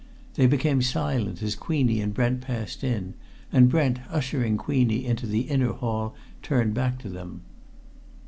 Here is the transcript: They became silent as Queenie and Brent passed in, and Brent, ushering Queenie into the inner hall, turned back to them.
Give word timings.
They 0.33 0.47
became 0.47 0.81
silent 0.81 1.43
as 1.43 1.55
Queenie 1.55 2.01
and 2.01 2.11
Brent 2.11 2.41
passed 2.41 2.83
in, 2.83 3.13
and 3.51 3.69
Brent, 3.69 3.99
ushering 4.09 4.57
Queenie 4.57 5.05
into 5.05 5.27
the 5.27 5.41
inner 5.41 5.73
hall, 5.73 6.15
turned 6.41 6.73
back 6.73 6.97
to 7.03 7.07
them. 7.07 7.41